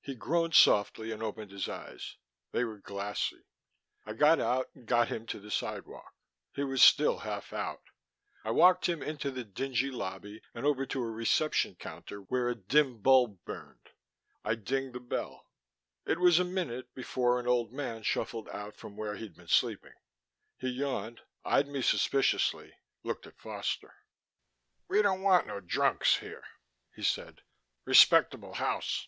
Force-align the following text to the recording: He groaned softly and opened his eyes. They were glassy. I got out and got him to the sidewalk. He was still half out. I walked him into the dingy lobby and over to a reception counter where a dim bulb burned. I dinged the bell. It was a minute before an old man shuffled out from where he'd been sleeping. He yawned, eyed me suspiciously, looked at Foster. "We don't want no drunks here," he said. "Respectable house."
He 0.00 0.14
groaned 0.14 0.54
softly 0.54 1.12
and 1.12 1.22
opened 1.22 1.50
his 1.50 1.68
eyes. 1.68 2.16
They 2.52 2.64
were 2.64 2.78
glassy. 2.78 3.44
I 4.06 4.14
got 4.14 4.40
out 4.40 4.70
and 4.74 4.86
got 4.86 5.08
him 5.08 5.26
to 5.26 5.38
the 5.38 5.50
sidewalk. 5.50 6.14
He 6.54 6.64
was 6.64 6.80
still 6.82 7.18
half 7.18 7.52
out. 7.52 7.82
I 8.42 8.50
walked 8.52 8.88
him 8.88 9.02
into 9.02 9.30
the 9.30 9.44
dingy 9.44 9.90
lobby 9.90 10.40
and 10.54 10.64
over 10.64 10.86
to 10.86 11.02
a 11.02 11.10
reception 11.10 11.74
counter 11.74 12.20
where 12.20 12.48
a 12.48 12.54
dim 12.54 13.02
bulb 13.02 13.44
burned. 13.44 13.90
I 14.42 14.54
dinged 14.54 14.94
the 14.94 15.00
bell. 15.00 15.44
It 16.06 16.18
was 16.18 16.38
a 16.38 16.42
minute 16.44 16.94
before 16.94 17.38
an 17.38 17.46
old 17.46 17.70
man 17.74 18.02
shuffled 18.02 18.48
out 18.48 18.76
from 18.76 18.96
where 18.96 19.16
he'd 19.16 19.36
been 19.36 19.46
sleeping. 19.48 19.92
He 20.56 20.70
yawned, 20.70 21.20
eyed 21.44 21.68
me 21.68 21.82
suspiciously, 21.82 22.72
looked 23.02 23.26
at 23.26 23.38
Foster. 23.38 23.92
"We 24.88 25.02
don't 25.02 25.20
want 25.20 25.46
no 25.46 25.60
drunks 25.60 26.16
here," 26.16 26.44
he 26.94 27.02
said. 27.02 27.42
"Respectable 27.84 28.54
house." 28.54 29.06